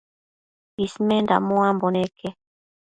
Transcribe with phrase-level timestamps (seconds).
[0.85, 2.27] Ismenda muambo neque